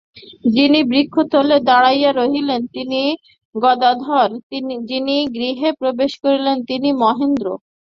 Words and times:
যিনি 0.53 0.79
বৃক্ষতলে 0.85 1.57
দাঁড়াইয়া 1.67 2.11
রহিলেন 2.13 2.61
তিনি 2.75 3.01
গদাধর, 3.55 4.29
যিনি 4.89 5.15
গৃহে 5.35 5.69
প্রবেশ 5.79 6.11
করিলেন 6.23 6.57
তিনি 6.69 6.89
মহেন্দ্র। 7.01 7.47